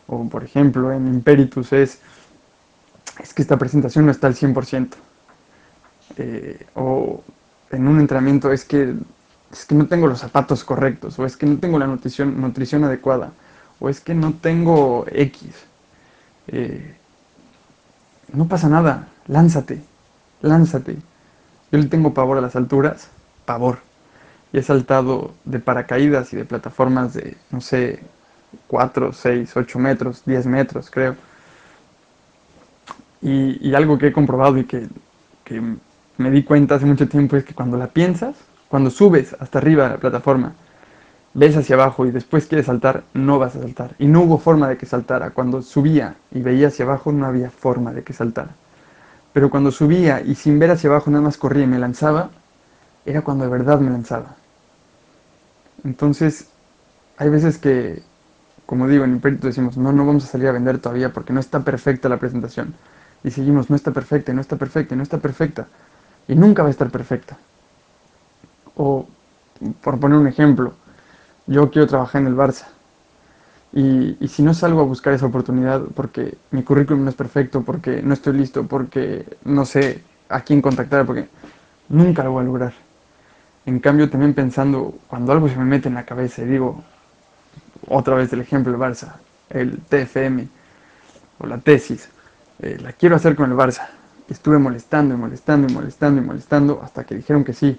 O 0.07 0.27
por 0.29 0.45
ejemplo 0.45 0.93
en 0.93 1.07
Imperitus 1.09 1.73
es 1.73 2.01
es 3.21 3.35
que 3.35 3.43
esta 3.43 3.59
presentación 3.59 4.07
no 4.07 4.13
está 4.13 4.27
al 4.27 4.35
100%. 4.35 4.97
Eh, 6.17 6.67
o 6.75 7.23
en 7.71 7.87
un 7.87 8.01
entrenamiento 8.01 8.53
es 8.53 8.65
que, 8.65 8.95
es 9.53 9.65
que 9.65 9.75
no 9.75 9.87
tengo 9.87 10.07
los 10.07 10.21
zapatos 10.21 10.65
correctos, 10.65 11.19
o 11.19 11.27
es 11.27 11.37
que 11.37 11.47
no 11.47 11.59
tengo 11.59 11.79
la 11.79 11.87
nutrición, 11.87 12.41
nutrición 12.41 12.85
adecuada, 12.85 13.33
o 13.81 13.89
es 13.89 14.01
que 14.01 14.15
no 14.15 14.35
tengo 14.35 15.07
X. 15.11 15.51
Eh, 16.49 16.97
no 18.33 18.47
pasa 18.49 18.69
nada, 18.69 19.09
lánzate, 19.27 19.83
lánzate. 20.43 20.97
Yo 21.73 21.79
le 21.79 21.87
tengo 21.87 22.15
pavor 22.15 22.39
a 22.39 22.41
las 22.41 22.57
alturas, 22.57 23.09
pavor. 23.45 23.79
Y 24.53 24.59
he 24.59 24.63
saltado 24.63 25.35
de 25.45 25.59
paracaídas 25.59 26.33
y 26.33 26.37
de 26.37 26.45
plataformas 26.45 27.15
de, 27.15 27.37
no 27.51 27.61
sé, 27.61 28.01
4, 28.69 29.13
6, 29.13 29.57
8 29.57 29.79
metros, 29.79 30.23
10 30.25 30.47
metros, 30.47 30.91
creo 30.91 31.17
y, 33.23 33.75
algo 33.75 33.99
que 33.99 34.09
he 34.09 34.13
comprobado 34.13 34.59
y 34.59 34.65
que, 34.65 34.89
me 36.19 36.31
di 36.31 36.43
cuenta 36.43 36.75
hace 36.75 36.87
mucho 36.87 37.09
tiempo 37.09 37.37
es 37.37 37.45
que 37.45 37.55
cuando 37.55 37.77
la 37.77 37.87
piensas, 37.89 38.35
cuando 38.69 38.91
subes 38.91 39.35
hasta 39.41 39.59
arriba 39.59 39.85
de 39.85 39.91
la 39.91 39.97
plataforma, 39.99 40.53
ves 41.35 41.57
hacia 41.57 41.77
abajo 41.77 42.07
y 42.07 42.11
después 42.11 42.47
quieres 42.47 42.67
saltar, 42.67 43.05
no 43.15 43.39
vas 43.39 43.57
a 43.57 43.61
saltar. 43.61 43.95
Y 43.99 44.07
no 44.07 44.23
hubo 44.23 44.39
forma 44.39 44.69
de 44.69 44.77
que 44.77 44.87
saltara. 44.87 45.31
Cuando 45.31 45.63
subía 45.63 46.17
y 46.33 46.41
veía 46.41 46.69
hacia 46.69 46.85
abajo, 46.85 47.13
no 47.13 47.27
había 47.27 47.51
forma 47.51 47.93
de 47.93 48.03
que 48.03 48.13
saltara. 48.13 48.51
Pero 49.33 49.51
cuando 49.51 49.71
subía 49.71 50.21
y 50.21 50.35
sin 50.35 50.59
ver 50.59 50.71
hacia 50.71 50.91
abajo 50.91 51.11
nada 51.11 51.23
más 51.23 51.37
corría 51.39 51.65
y 51.65 51.69
me 51.69 51.79
lanzaba, 51.79 52.31
era 53.07 53.23
cuando 53.23 53.45
de 53.45 53.51
verdad 53.51 53.81
me 53.81 53.91
lanzaba. 53.91 54.37
Entonces, 55.85 56.49
hay 57.17 57.31
veces 57.31 57.59
que, 57.59 58.03
como 58.67 58.89
digo, 58.89 59.05
en 59.05 59.13
Imperito 59.13 59.47
decimos, 59.47 59.77
no, 59.77 59.93
no 59.93 60.07
vamos 60.07 60.25
a 60.25 60.29
salir 60.29 60.49
a 60.49 60.53
vender 60.53 60.79
todavía 60.79 61.13
porque 61.13 61.33
no 61.33 61.41
está 61.41 61.61
perfecta 61.61 62.09
la 62.09 62.19
presentación. 62.19 62.75
Y 63.25 63.31
seguimos, 63.31 63.71
no 63.71 63.77
está 63.77 63.93
perfecta, 63.93 64.33
no 64.33 64.41
está 64.41 64.57
perfecta, 64.57 64.97
no 64.97 65.03
está 65.03 65.19
perfecta. 65.19 65.69
Y 66.29 66.35
nunca 66.35 66.63
va 66.63 66.69
a 66.69 66.73
estar 66.73 66.91
perfecta. 66.91 67.39
O, 68.79 69.07
por 69.83 70.01
poner 70.01 70.19
un 70.19 70.27
ejemplo, 70.27 70.73
yo 71.47 71.71
quiero 71.71 71.87
trabajar 71.87 72.23
en 72.23 72.29
el 72.29 72.37
Barça. 72.37 72.67
Y, 73.73 74.17
si 74.29 74.43
no 74.43 74.55
salgo 74.55 74.81
a 74.81 74.85
buscar 74.85 75.13
esa 75.13 75.27
oportunidad 75.27 75.83
porque 75.95 76.39
mi 76.51 76.63
currículum 76.63 77.05
no 77.05 77.11
es 77.11 77.17
perfecto, 77.17 77.63
porque 77.63 78.01
no 78.03 78.15
estoy 78.15 78.33
listo, 78.35 78.67
porque 78.67 79.27
no 79.45 79.67
sé 79.67 80.03
a 80.31 80.41
quién 80.41 80.63
contactar, 80.63 81.05
porque 81.05 81.29
nunca 81.89 82.25
lo 82.25 82.33
voy 82.33 82.43
a 82.43 82.47
lograr. 82.47 82.73
En 83.67 83.81
cambio, 83.81 84.09
también 84.09 84.33
pensando, 84.33 84.95
cuando 85.09 85.33
algo 85.33 85.49
se 85.49 85.57
me 85.57 85.65
mete 85.65 85.89
en 85.89 85.95
la 85.95 86.07
cabeza 86.07 86.43
y 86.43 86.47
digo, 86.47 86.83
otra 87.89 88.15
vez 88.15 88.33
el 88.33 88.41
ejemplo 88.41 88.73
del 88.73 88.81
Barça, 88.81 89.17
el 89.51 89.79
TFM 89.81 90.49
o 91.39 91.47
la 91.47 91.59
tesis, 91.59 92.09
eh, 92.61 92.79
la 92.81 92.93
quiero 92.93 93.17
hacer 93.17 93.37
con 93.37 93.51
el 93.51 93.57
Barça. 93.57 93.89
Estuve 94.29 94.59
molestando 94.59 95.15
y 95.15 95.19
molestando 95.19 95.69
y 95.71 95.75
molestando 95.75 96.23
y 96.23 96.25
molestando 96.25 96.81
hasta 96.83 97.05
que 97.05 97.15
dijeron 97.15 97.45
que 97.45 97.53
sí. 97.53 97.79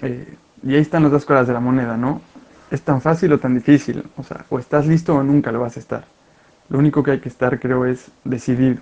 Eh, 0.00 0.36
y 0.62 0.74
ahí 0.74 0.80
están 0.80 1.02
las 1.02 1.12
dos 1.12 1.24
caras 1.24 1.46
de 1.46 1.52
la 1.52 1.60
moneda, 1.60 1.96
¿no? 1.96 2.20
Es 2.70 2.82
tan 2.82 3.00
fácil 3.02 3.32
o 3.32 3.38
tan 3.38 3.54
difícil. 3.54 4.04
O 4.16 4.22
sea, 4.22 4.44
o 4.48 4.58
estás 4.58 4.86
listo 4.86 5.14
o 5.14 5.22
nunca 5.22 5.52
lo 5.52 5.60
vas 5.60 5.76
a 5.76 5.80
estar. 5.80 6.04
Lo 6.68 6.78
único 6.78 7.02
que 7.02 7.12
hay 7.12 7.20
que 7.20 7.28
estar, 7.28 7.58
creo, 7.60 7.84
es 7.84 8.10
decidido. 8.24 8.80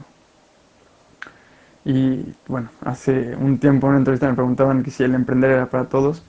Y 1.85 2.35
bueno, 2.47 2.69
hace 2.85 3.35
un 3.37 3.59
tiempo 3.59 3.87
en 3.87 3.91
una 3.91 3.99
entrevista 3.99 4.29
me 4.29 4.35
preguntaban 4.35 4.83
que 4.83 4.91
si 4.91 5.03
el 5.03 5.15
emprender 5.15 5.51
era 5.51 5.67
para 5.67 5.87
todos. 5.87 6.23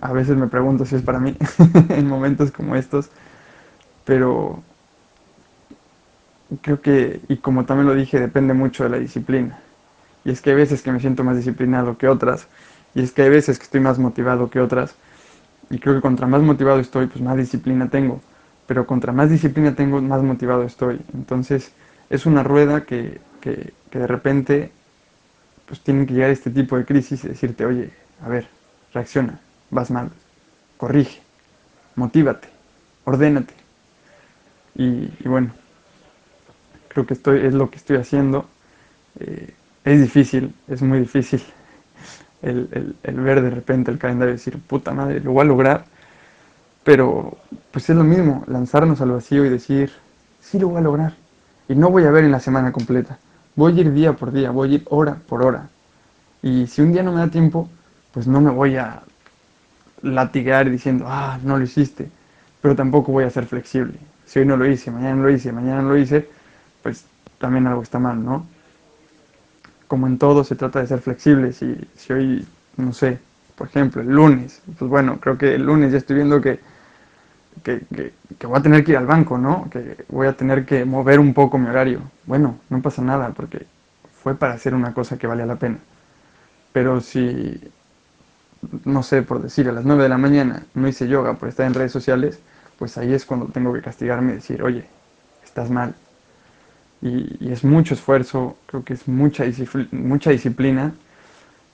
a 0.00 0.12
veces 0.12 0.36
me 0.36 0.46
pregunto 0.46 0.84
si 0.84 0.96
es 0.96 1.02
para 1.02 1.18
mí 1.18 1.36
en 1.88 2.06
momentos 2.06 2.50
como 2.50 2.76
estos. 2.76 3.10
Pero 4.04 4.62
creo 6.62 6.80
que, 6.80 7.20
y 7.28 7.38
como 7.38 7.64
también 7.64 7.88
lo 7.88 7.94
dije, 7.94 8.20
depende 8.20 8.54
mucho 8.54 8.84
de 8.84 8.90
la 8.90 8.98
disciplina. 8.98 9.58
Y 10.24 10.30
es 10.30 10.40
que 10.40 10.50
hay 10.50 10.56
veces 10.56 10.82
que 10.82 10.92
me 10.92 11.00
siento 11.00 11.24
más 11.24 11.36
disciplinado 11.36 11.96
que 11.98 12.08
otras. 12.08 12.46
Y 12.96 13.02
es 13.02 13.12
que 13.12 13.22
hay 13.22 13.28
veces 13.28 13.58
que 13.58 13.64
estoy 13.64 13.80
más 13.80 13.98
motivado 13.98 14.48
que 14.48 14.58
otras. 14.58 14.94
Y 15.68 15.78
creo 15.78 15.94
que 15.96 16.00
contra 16.00 16.26
más 16.26 16.40
motivado 16.40 16.80
estoy, 16.80 17.06
pues 17.08 17.20
más 17.20 17.36
disciplina 17.36 17.90
tengo. 17.90 18.22
Pero 18.66 18.86
contra 18.86 19.12
más 19.12 19.28
disciplina 19.28 19.74
tengo, 19.74 20.00
más 20.00 20.22
motivado 20.22 20.62
estoy. 20.62 21.02
Entonces 21.12 21.72
es 22.08 22.24
una 22.24 22.42
rueda 22.42 22.86
que, 22.86 23.20
que, 23.42 23.74
que 23.90 23.98
de 23.98 24.06
repente 24.06 24.72
pues 25.66 25.80
tienen 25.80 26.06
que 26.06 26.14
llegar 26.14 26.30
a 26.30 26.32
este 26.32 26.50
tipo 26.50 26.78
de 26.78 26.86
crisis 26.86 27.22
y 27.24 27.28
decirte, 27.28 27.66
oye, 27.66 27.90
a 28.24 28.30
ver, 28.30 28.48
reacciona, 28.94 29.40
vas 29.70 29.90
mal, 29.90 30.10
corrige, 30.78 31.20
motívate, 31.96 32.48
ordénate. 33.04 33.52
Y, 34.74 35.08
bueno, 35.28 35.50
creo 36.88 37.04
que 37.04 37.12
estoy, 37.12 37.44
es 37.44 37.52
lo 37.52 37.70
que 37.70 37.76
estoy 37.76 37.98
haciendo. 37.98 38.46
Eh, 39.20 39.52
es 39.84 40.00
difícil, 40.00 40.54
es 40.66 40.80
muy 40.80 41.00
difícil 41.00 41.42
el, 42.42 42.96
el, 43.02 43.20
ver 43.20 43.42
de 43.42 43.50
repente 43.50 43.90
el 43.90 43.98
calendario 43.98 44.34
y 44.34 44.36
decir, 44.36 44.58
puta 44.58 44.92
madre, 44.92 45.20
lo 45.20 45.32
voy 45.32 45.42
a 45.42 45.44
lograr. 45.44 45.84
Pero 46.84 47.36
pues 47.70 47.90
es 47.90 47.96
lo 47.96 48.04
mismo, 48.04 48.44
lanzarnos 48.46 49.00
al 49.00 49.10
vacío 49.10 49.44
y 49.44 49.48
decir, 49.48 49.90
sí 50.40 50.58
lo 50.58 50.68
voy 50.68 50.78
a 50.78 50.82
lograr. 50.82 51.14
Y 51.68 51.74
no 51.74 51.90
voy 51.90 52.04
a 52.04 52.10
ver 52.10 52.24
en 52.24 52.30
la 52.30 52.40
semana 52.40 52.72
completa. 52.72 53.18
Voy 53.56 53.76
a 53.76 53.80
ir 53.80 53.92
día 53.92 54.12
por 54.12 54.32
día, 54.32 54.50
voy 54.50 54.70
a 54.70 54.74
ir 54.76 54.86
hora 54.88 55.16
por 55.28 55.42
hora. 55.42 55.68
Y 56.42 56.66
si 56.68 56.82
un 56.82 56.92
día 56.92 57.02
no 57.02 57.12
me 57.12 57.18
da 57.18 57.28
tiempo, 57.28 57.68
pues 58.12 58.26
no 58.26 58.40
me 58.40 58.50
voy 58.50 58.76
a 58.76 59.02
latigar 60.02 60.70
diciendo, 60.70 61.06
ah, 61.08 61.38
no 61.42 61.58
lo 61.58 61.64
hiciste. 61.64 62.08
Pero 62.62 62.76
tampoco 62.76 63.12
voy 63.12 63.24
a 63.24 63.30
ser 63.30 63.46
flexible. 63.46 63.98
Si 64.26 64.38
hoy 64.38 64.46
no 64.46 64.56
lo 64.56 64.66
hice, 64.66 64.90
mañana 64.90 65.16
no 65.16 65.22
lo 65.24 65.30
hice, 65.30 65.52
mañana 65.52 65.82
no 65.82 65.90
lo 65.90 65.98
hice, 65.98 66.28
pues 66.82 67.04
también 67.38 67.66
algo 67.66 67.82
está 67.82 67.98
mal, 67.98 68.24
¿no? 68.24 68.46
Como 69.88 70.06
en 70.06 70.18
todo 70.18 70.44
se 70.44 70.56
trata 70.56 70.80
de 70.80 70.86
ser 70.86 71.00
flexible. 71.00 71.52
Si, 71.52 71.76
si 71.94 72.12
hoy, 72.12 72.46
no 72.76 72.92
sé, 72.92 73.18
por 73.56 73.68
ejemplo, 73.68 74.02
el 74.02 74.08
lunes, 74.08 74.62
pues 74.78 74.90
bueno, 74.90 75.18
creo 75.20 75.38
que 75.38 75.54
el 75.54 75.64
lunes 75.64 75.92
ya 75.92 75.98
estoy 75.98 76.16
viendo 76.16 76.40
que, 76.40 76.60
que, 77.62 77.80
que, 77.94 78.12
que, 78.38 78.46
voy 78.46 78.58
a 78.58 78.62
tener 78.62 78.84
que 78.84 78.92
ir 78.92 78.98
al 78.98 79.06
banco, 79.06 79.38
¿no? 79.38 79.68
Que 79.70 80.04
voy 80.08 80.26
a 80.26 80.36
tener 80.36 80.66
que 80.66 80.84
mover 80.84 81.20
un 81.20 81.32
poco 81.34 81.58
mi 81.58 81.68
horario. 81.68 82.00
Bueno, 82.26 82.58
no 82.68 82.82
pasa 82.82 83.02
nada 83.02 83.30
porque 83.30 83.66
fue 84.22 84.34
para 84.34 84.54
hacer 84.54 84.74
una 84.74 84.92
cosa 84.92 85.18
que 85.18 85.26
valía 85.26 85.46
la 85.46 85.56
pena. 85.56 85.78
Pero 86.72 87.00
si, 87.00 87.60
no 88.84 89.02
sé, 89.02 89.22
por 89.22 89.42
decir, 89.42 89.68
a 89.68 89.72
las 89.72 89.84
9 89.84 90.02
de 90.02 90.08
la 90.08 90.18
mañana 90.18 90.64
no 90.74 90.88
hice 90.88 91.08
yoga 91.08 91.34
por 91.34 91.48
estar 91.48 91.66
en 91.66 91.74
redes 91.74 91.92
sociales, 91.92 92.40
pues 92.78 92.98
ahí 92.98 93.14
es 93.14 93.24
cuando 93.24 93.46
tengo 93.46 93.72
que 93.72 93.80
castigarme 93.80 94.32
y 94.32 94.34
decir, 94.36 94.62
oye, 94.62 94.84
estás 95.44 95.70
mal, 95.70 95.94
y, 97.02 97.50
es 97.52 97.64
mucho 97.64 97.94
esfuerzo, 97.94 98.56
creo 98.66 98.84
que 98.84 98.94
es 98.94 99.06
mucha, 99.08 99.44
mucha 99.92 100.30
disciplina 100.30 100.94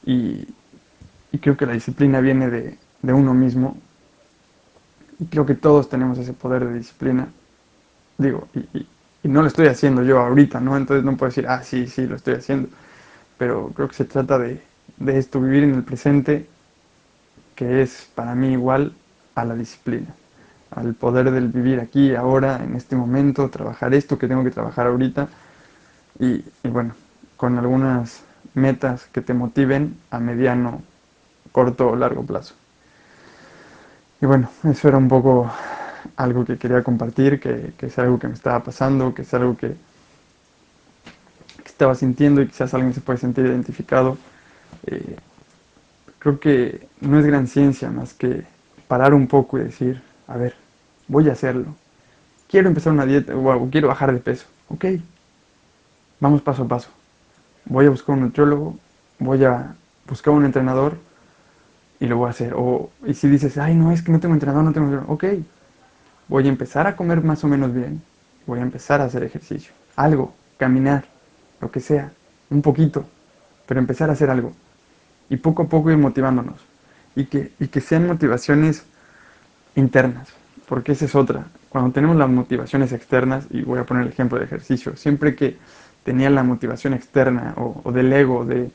y, 0.04 0.46
y, 1.32 1.38
creo 1.38 1.56
que 1.56 1.66
la 1.66 1.72
disciplina 1.72 2.20
viene 2.20 2.50
de, 2.50 2.78
de, 3.02 3.12
uno 3.12 3.34
mismo 3.34 3.76
y 5.18 5.26
creo 5.26 5.46
que 5.46 5.54
todos 5.54 5.88
tenemos 5.88 6.18
ese 6.18 6.32
poder 6.32 6.66
de 6.66 6.78
disciplina. 6.78 7.28
Digo, 8.18 8.48
y, 8.54 8.60
y, 8.78 8.88
no 9.28 9.42
lo 9.42 9.48
estoy 9.48 9.68
haciendo 9.68 10.02
yo 10.02 10.18
ahorita, 10.20 10.60
¿no? 10.60 10.76
Entonces 10.76 11.04
no 11.04 11.16
puedo 11.16 11.30
decir, 11.30 11.46
ah, 11.48 11.62
sí, 11.62 11.86
sí, 11.86 12.06
lo 12.06 12.16
estoy 12.16 12.34
haciendo. 12.34 12.68
Pero 13.38 13.70
creo 13.74 13.88
que 13.88 13.94
se 13.94 14.04
trata 14.04 14.38
de, 14.38 14.60
de 14.96 15.18
esto, 15.18 15.40
vivir 15.40 15.62
en 15.62 15.74
el 15.74 15.84
presente, 15.84 16.48
que 17.54 17.82
es 17.82 18.10
para 18.14 18.34
mí 18.34 18.52
igual 18.52 18.92
a 19.34 19.44
la 19.44 19.54
disciplina 19.54 20.14
al 20.74 20.94
poder 20.94 21.30
del 21.30 21.48
vivir 21.48 21.80
aquí, 21.80 22.14
ahora, 22.14 22.62
en 22.62 22.76
este 22.76 22.96
momento, 22.96 23.50
trabajar 23.50 23.94
esto 23.94 24.18
que 24.18 24.28
tengo 24.28 24.44
que 24.44 24.50
trabajar 24.50 24.86
ahorita 24.86 25.28
y, 26.18 26.44
bueno, 26.64 26.94
con 27.36 27.58
algunas 27.58 28.22
metas 28.54 29.06
que 29.12 29.20
te 29.20 29.34
motiven 29.34 29.96
a 30.10 30.18
mediano, 30.18 30.82
corto 31.50 31.90
o 31.90 31.96
largo 31.96 32.24
plazo. 32.24 32.54
Y 34.20 34.26
bueno, 34.26 34.48
eso 34.64 34.88
era 34.88 34.98
un 34.98 35.08
poco 35.08 35.50
algo 36.16 36.44
que 36.44 36.58
quería 36.58 36.82
compartir, 36.82 37.40
que, 37.40 37.72
que 37.76 37.86
es 37.86 37.98
algo 37.98 38.18
que 38.18 38.28
me 38.28 38.34
estaba 38.34 38.62
pasando, 38.62 39.14
que 39.14 39.22
es 39.22 39.34
algo 39.34 39.56
que, 39.56 39.68
que, 39.68 41.68
estaba 41.68 41.94
sintiendo 41.94 42.40
y 42.40 42.46
quizás 42.46 42.72
alguien 42.74 42.94
se 42.94 43.00
puede 43.00 43.18
sentir 43.18 43.46
identificado. 43.46 44.16
Eh, 44.86 45.16
creo 46.18 46.38
que 46.38 46.86
no 47.00 47.18
es 47.18 47.26
gran 47.26 47.48
ciencia 47.48 47.90
más 47.90 48.14
que 48.14 48.44
parar 48.86 49.14
un 49.14 49.26
poco 49.26 49.58
y 49.58 49.64
decir, 49.64 50.02
a 50.28 50.36
ver, 50.36 50.54
voy 51.08 51.28
a 51.28 51.32
hacerlo. 51.32 51.74
Quiero 52.48 52.68
empezar 52.68 52.92
una 52.92 53.06
dieta 53.06 53.34
o 53.34 53.70
quiero 53.70 53.88
bajar 53.88 54.12
de 54.12 54.20
peso. 54.20 54.46
Ok, 54.68 54.84
vamos 56.20 56.42
paso 56.42 56.64
a 56.64 56.68
paso. 56.68 56.90
Voy 57.64 57.86
a 57.86 57.90
buscar 57.90 58.14
un 58.14 58.22
nutriólogo, 58.22 58.76
voy 59.18 59.44
a 59.44 59.74
buscar 60.06 60.34
un 60.34 60.44
entrenador 60.44 60.96
y 62.00 62.06
lo 62.06 62.18
voy 62.18 62.26
a 62.26 62.30
hacer. 62.30 62.54
O, 62.54 62.90
y 63.06 63.14
si 63.14 63.28
dices, 63.28 63.58
ay, 63.58 63.74
no, 63.74 63.92
es 63.92 64.02
que 64.02 64.12
no 64.12 64.20
tengo 64.20 64.34
entrenador, 64.34 64.64
no 64.64 64.72
tengo 64.72 64.86
entrenador. 64.86 65.14
Ok, 65.14 65.24
voy 66.28 66.46
a 66.46 66.48
empezar 66.48 66.86
a 66.86 66.96
comer 66.96 67.22
más 67.22 67.42
o 67.44 67.48
menos 67.48 67.72
bien. 67.72 68.02
Voy 68.46 68.58
a 68.58 68.62
empezar 68.62 69.00
a 69.00 69.04
hacer 69.04 69.22
ejercicio. 69.22 69.72
Algo, 69.96 70.34
caminar, 70.58 71.04
lo 71.60 71.70
que 71.70 71.80
sea, 71.80 72.12
un 72.50 72.60
poquito, 72.60 73.06
pero 73.66 73.80
empezar 73.80 74.10
a 74.10 74.14
hacer 74.14 74.30
algo. 74.30 74.52
Y 75.30 75.36
poco 75.36 75.62
a 75.62 75.68
poco 75.68 75.90
ir 75.90 75.96
motivándonos. 75.96 76.60
Y 77.14 77.26
que, 77.26 77.52
y 77.60 77.68
que 77.68 77.80
sean 77.80 78.06
motivaciones 78.06 78.84
internas 79.74 80.41
porque 80.68 80.92
esa 80.92 81.04
es 81.04 81.14
otra. 81.14 81.46
Cuando 81.68 81.92
tenemos 81.92 82.16
las 82.16 82.28
motivaciones 82.28 82.92
externas, 82.92 83.46
y 83.50 83.62
voy 83.62 83.78
a 83.78 83.84
poner 83.84 84.04
el 84.04 84.12
ejemplo 84.12 84.38
de 84.38 84.44
ejercicio, 84.44 84.96
siempre 84.96 85.34
que 85.34 85.56
tenía 86.04 86.30
la 86.30 86.42
motivación 86.42 86.94
externa 86.94 87.54
o, 87.56 87.80
o 87.84 87.92
del 87.92 88.12
ego, 88.12 88.44
de, 88.44 88.70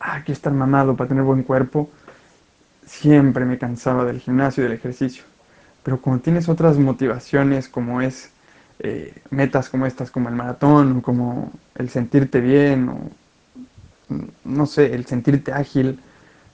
ah, 0.00 0.22
estar 0.26 0.52
mamado 0.52 0.96
para 0.96 1.08
tener 1.08 1.24
buen 1.24 1.42
cuerpo, 1.42 1.90
siempre 2.86 3.44
me 3.44 3.58
cansaba 3.58 4.04
del 4.04 4.20
gimnasio 4.20 4.62
y 4.62 4.64
del 4.68 4.76
ejercicio. 4.76 5.24
Pero 5.82 6.00
cuando 6.00 6.22
tienes 6.22 6.48
otras 6.48 6.78
motivaciones 6.78 7.68
como 7.68 8.00
es 8.00 8.30
eh, 8.78 9.14
metas 9.30 9.68
como 9.68 9.86
estas, 9.86 10.10
como 10.10 10.28
el 10.28 10.34
maratón, 10.34 11.00
como 11.00 11.52
el 11.76 11.88
sentirte 11.88 12.40
bien, 12.40 12.88
o 12.88 13.10
no 14.44 14.66
sé, 14.66 14.94
el 14.94 15.06
sentirte 15.06 15.52
ágil, 15.52 16.00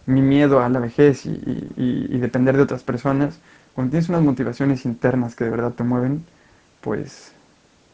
mi 0.06 0.22
miedo 0.22 0.60
a 0.60 0.68
la 0.68 0.78
vejez 0.80 1.26
y 1.26 2.18
depender 2.18 2.56
de 2.56 2.62
otras 2.62 2.82
personas, 2.82 3.40
cuando 3.78 3.92
tienes 3.92 4.08
unas 4.08 4.22
motivaciones 4.22 4.84
internas 4.86 5.36
que 5.36 5.44
de 5.44 5.50
verdad 5.50 5.70
te 5.70 5.84
mueven, 5.84 6.24
pues 6.80 7.30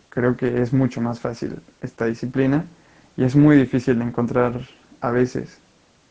creo 0.09 0.35
que 0.35 0.63
es 0.63 0.73
mucho 0.73 1.03
más 1.03 1.21
fácil 1.21 1.61
esta 1.83 2.07
disciplina 2.07 2.65
y 3.19 3.25
es 3.25 3.37
muy 3.37 3.59
difícil 3.59 4.01
encontrar 4.01 4.63
a 5.03 5.11
veces 5.11 5.59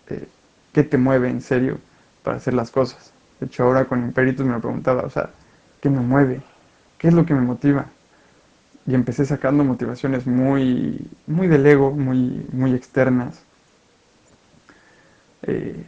eh, 0.10 0.28
qué 0.74 0.84
te 0.84 1.00
mueve 1.00 1.28
en 1.32 1.42
serio 1.42 1.80
para 2.22 2.38
hacer 2.38 2.54
las 2.54 2.70
cosas. 2.70 3.14
De 3.40 3.48
hecho, 3.48 3.64
ahora 3.64 3.86
con 3.86 4.04
Imperitus 4.04 4.46
me 4.46 4.52
lo 4.52 4.62
preguntaba, 4.62 5.02
o 5.02 5.10
sea, 5.10 5.32
¿qué 5.82 5.90
me 5.90 6.02
mueve? 6.02 6.44
¿Qué 7.00 7.08
es 7.08 7.16
lo 7.16 7.26
que 7.26 7.34
me 7.34 7.42
motiva? 7.42 7.88
Y 8.86 8.94
empecé 8.94 9.26
sacando 9.26 9.64
motivaciones 9.64 10.28
muy, 10.28 11.00
muy 11.26 11.48
del 11.48 11.66
ego, 11.66 11.90
muy, 11.90 12.46
muy 12.52 12.76
externas. 12.76 13.42
Eh, 15.42 15.84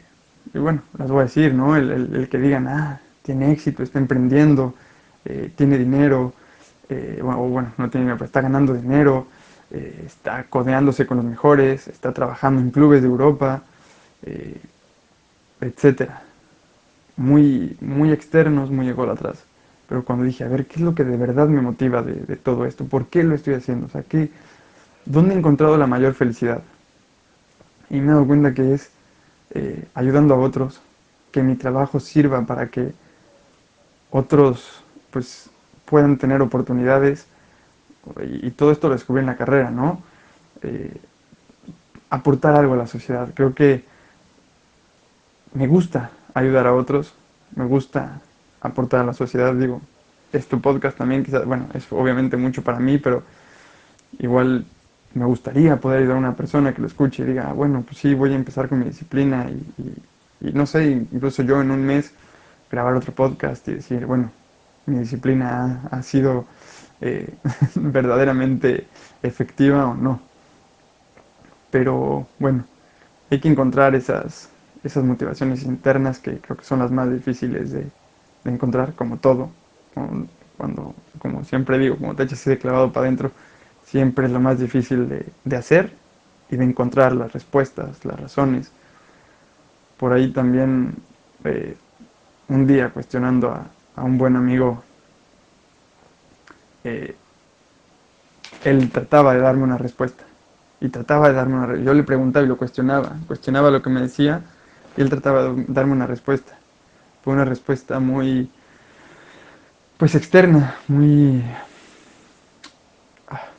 y 0.55 0.57
bueno, 0.57 0.81
las 0.97 1.11
voy 1.11 1.19
a 1.19 1.25
decir, 1.25 1.53
¿no? 1.53 1.75
El, 1.77 2.27
que 2.29 2.39
digan, 2.39 2.67
ah, 2.67 2.99
tiene 3.25 3.51
éxito, 3.51 3.84
está 3.84 3.98
emprendiendo, 4.00 4.75
eh, 5.25 5.51
tiene 5.55 5.77
dinero, 5.77 6.34
eh, 6.88 7.20
o 7.24 7.50
bueno, 7.50 7.74
no 7.77 7.89
tiene 7.89 8.05
dinero, 8.05 8.17
pero 8.17 8.27
está 8.27 8.41
ganando 8.41 8.74
dinero, 8.74 9.27
eh, 9.72 10.03
está 10.05 10.44
codeándose 10.44 11.08
con 11.08 11.17
los 11.17 11.25
mejores, 11.25 11.88
está 11.88 12.13
trabajando 12.13 12.62
en 12.62 12.70
clubes 12.70 13.01
de 13.01 13.08
Europa, 13.08 13.63
etcétera. 15.60 16.22
Muy, 17.17 17.77
muy 17.79 18.12
externos, 18.12 18.70
muy 18.70 18.89
atrás 18.89 19.46
Pero 19.88 20.03
cuando 20.03 20.25
dije, 20.25 20.44
a 20.44 20.48
ver, 20.48 20.65
¿qué 20.65 20.75
es 20.75 20.82
lo 20.82 20.94
que 20.96 21.03
de 21.03 21.15
verdad 21.15 21.48
me 21.48 21.62
motiva 21.62 22.01
de, 22.01 22.36
todo 22.36 22.65
esto? 22.65 22.86
¿Por 22.86 23.08
qué 23.08 23.24
lo 23.24 23.36
estoy 23.36 23.53
haciendo? 23.53 23.88
O 23.88 23.89
sea, 23.89 24.03
¿qué, 24.03 24.29
¿dónde 25.05 25.34
he 25.34 25.38
encontrado 25.38 25.77
la 25.77 25.88
mayor 25.88 26.13
felicidad? 26.13 26.62
Y 27.89 28.00
me 28.00 28.08
he 28.08 28.13
dado 28.13 28.27
cuenta 28.27 28.53
que 28.53 28.74
es 28.74 28.91
ayudando 29.94 30.34
a 30.34 30.39
otros, 30.39 30.82
que 31.32 31.44
mi 31.44 31.55
trabajo 31.55 32.00
sirva 32.00 32.41
para 32.46 32.67
que 32.67 32.94
otros 34.15 34.81
pues 35.12 35.50
puedan 35.84 36.17
tener 36.17 36.41
oportunidades 36.41 37.27
y, 38.24 38.51
todo 38.51 38.72
esto 38.72 38.88
lo 38.88 38.93
descubrí 38.93 39.19
en 39.19 39.25
la 39.25 39.36
carrera, 39.36 39.72
¿no? 39.72 40.01
Eh, 40.62 40.95
aportar 42.10 42.55
algo 42.55 42.75
a 42.75 42.77
la 42.77 42.88
sociedad. 42.88 43.29
Creo 43.34 43.53
que 43.53 43.84
me 45.53 45.67
gusta 45.67 46.12
ayudar 46.34 46.67
a 46.67 46.74
otros, 46.74 47.13
me 47.55 47.65
gusta 47.65 48.22
aportar 48.62 49.01
a 49.01 49.05
la 49.05 49.13
sociedad, 49.13 49.53
digo, 49.53 49.81
es 50.31 50.48
tu 50.48 50.62
podcast 50.62 50.98
también, 50.98 51.25
quizás, 51.25 51.45
bueno, 51.45 51.67
es 51.74 51.86
obviamente 51.91 52.38
mucho 52.38 52.63
para 52.63 52.79
mí, 52.79 52.98
pero 52.98 53.24
igual 54.19 54.65
me 55.13 55.25
gustaría 55.25 55.75
poder 55.77 56.00
ayudar 56.00 56.15
a 56.15 56.19
una 56.19 56.36
persona 56.36 56.74
que 56.74 56.81
lo 56.81 56.88
escuche 56.88 57.24
y 57.24 57.25
diga, 57.25 57.51
bueno, 57.51 57.84
pues 57.86 57.98
sí, 57.98 58.13
voy 58.13 58.31
a 58.31 58.36
empezar 58.36 58.69
con 58.69 58.79
mi 58.79 58.86
disciplina 58.86 59.50
y, 59.50 60.51
no 60.53 60.65
sé, 60.65 60.86
incluso 60.91 61.43
yo 61.43 61.60
en 61.60 61.72
un 61.72 61.84
mes 61.84 62.13
grabar 62.72 62.95
otro 62.95 63.13
podcast 63.13 63.67
y 63.67 63.75
decir, 63.75 64.05
bueno, 64.05 64.31
mi 64.86 65.00
disciplina 65.00 65.88
ha, 65.91 66.01
sido 66.01 66.45
eh, 67.01 67.34
verdaderamente 67.75 68.88
efectiva 69.24 69.88
o 69.88 69.95
no. 69.95 70.19
Pero 71.72 72.27
bueno, 72.39 72.65
hay 73.29 73.39
que 73.39 73.50
encontrar 73.50 73.95
esas, 73.95 74.50
esas 74.84 75.03
motivaciones 75.03 75.63
internas 75.63 76.19
que 76.19 76.38
creo 76.38 76.57
que 76.57 76.63
son 76.63 76.79
las 76.79 76.91
más 76.91 77.12
difíciles 77.12 77.72
de, 77.72 77.88
encontrar, 78.45 78.93
como 78.93 79.17
todo. 79.17 79.50
Cuando, 80.57 80.93
como 81.19 81.43
siempre 81.43 81.79
digo, 81.79 81.98
como 81.98 82.15
te 82.15 82.24
echas 82.24 82.39
así 82.39 82.51
de 82.51 82.60
clavado 82.60 82.93
para 82.93 83.07
adentro, 83.07 83.31
siempre 83.84 84.27
es 84.27 84.31
lo 84.31 84.39
más 84.39 84.60
difícil 84.60 85.10
de, 85.43 85.55
hacer 85.55 85.93
y 86.50 86.57
de 86.57 86.63
encontrar 86.63 87.13
las 87.15 87.34
respuestas, 87.34 88.05
las 88.05 88.19
razones. 88.19 88.72
Por 89.98 90.13
ahí 90.13 90.31
también 90.31 90.95
eh, 91.43 91.75
un 92.49 92.67
día 92.67 92.89
cuestionando 92.89 93.51
a, 93.51 94.03
un 94.03 94.17
buen 94.17 94.35
amigo, 94.35 94.83
eh, 96.83 97.15
él 98.63 98.91
trataba 98.91 99.33
de 99.33 99.39
darme 99.39 99.63
una 99.63 99.77
respuesta 99.77 100.23
y 100.81 100.89
trataba 100.89 101.29
de 101.29 101.35
darme 101.35 101.55
una 101.55 101.75
Yo 101.77 101.93
le 101.93 102.03
preguntaba 102.03 102.45
y 102.45 102.49
lo 102.49 102.57
cuestionaba, 102.57 103.13
cuestionaba 103.27 103.71
lo 103.71 103.81
que 103.81 103.89
me 103.89 104.01
decía 104.01 104.41
y 104.97 105.01
él 105.01 105.09
trataba 105.09 105.43
de 105.43 105.65
darme 105.67 105.93
una 105.93 106.07
respuesta. 106.07 106.57
Fue 107.23 107.33
una 107.33 107.45
respuesta 107.45 107.99
muy, 107.99 108.51
pues 109.97 110.13
externa, 110.15 110.75
muy 110.87 111.43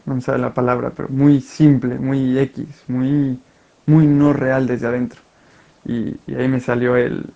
no 0.07 0.15
me 0.15 0.21
sabe 0.21 0.39
la 0.39 0.55
palabra, 0.55 0.93
pero 0.97 1.09
muy 1.09 1.41
simple, 1.41 1.99
muy 1.99 2.39
X, 2.39 2.67
muy, 2.87 3.39
muy 3.87 4.07
no 4.07 4.33
real 4.33 4.67
desde 4.67 4.87
adentro. 4.87 5.21
Y, 5.85 6.17
ahí 6.33 6.49
me 6.49 6.61
salió 6.61 6.97
el, 6.97 7.27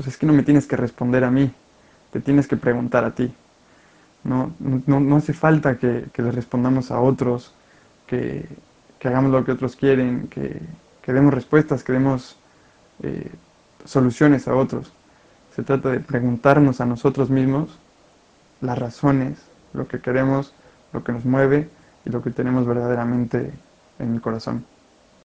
pues 0.00 0.14
es 0.14 0.16
que 0.16 0.24
no 0.24 0.32
me 0.32 0.42
tienes 0.42 0.66
que 0.66 0.78
responder 0.78 1.24
a 1.24 1.30
mí, 1.30 1.52
te 2.10 2.20
tienes 2.20 2.48
que 2.48 2.56
preguntar 2.56 3.04
a 3.04 3.14
ti. 3.14 3.34
No, 4.24 4.54
no, 4.58 5.14
hace 5.16 5.34
falta 5.34 5.76
que, 5.76 6.06
le 6.16 6.32
respondamos 6.32 6.90
a 6.90 7.00
otros, 7.00 7.52
que, 8.06 8.48
hagamos 9.04 9.30
lo 9.30 9.44
que 9.44 9.52
otros 9.52 9.76
quieren, 9.76 10.28
que, 10.28 10.58
demos 11.04 11.34
respuestas, 11.34 11.84
que 11.84 11.92
demos 11.92 12.38
eh, 13.02 13.30
soluciones 13.84 14.48
a 14.48 14.54
otros. 14.54 14.90
Se 15.54 15.62
trata 15.64 15.90
de 15.90 16.00
preguntarnos 16.00 16.80
a 16.80 16.86
nosotros 16.86 17.28
mismos 17.28 17.68
las 18.62 18.78
razones, 18.78 19.38
lo 19.74 19.86
que 19.86 20.00
queremos, 20.00 20.54
lo 20.94 21.04
que 21.04 21.12
nos 21.12 21.26
mueve 21.26 21.68
y 22.06 22.10
lo 22.10 22.22
que 22.22 22.30
tenemos 22.30 22.66
verdaderamente 22.66 23.52
en 23.98 24.12
mi 24.12 24.18
corazón. 24.18 24.64